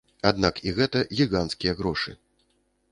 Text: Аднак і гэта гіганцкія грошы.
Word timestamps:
Аднак 0.29 0.55
і 0.69 0.73
гэта 0.79 1.03
гіганцкія 1.21 1.79
грошы. 1.85 2.17